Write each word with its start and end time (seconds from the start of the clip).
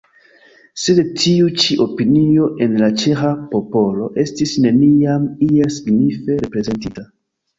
Sed 0.83 0.99
tiu 1.23 1.49
ĉi 1.63 1.75
opinio 1.85 2.47
en 2.65 2.79
la 2.83 2.89
ĉeĥa 3.01 3.29
popolo 3.53 4.09
estis 4.25 4.53
neniam 4.65 5.27
iel 5.49 5.73
signife 5.79 6.39
reprezentita. 6.47 7.07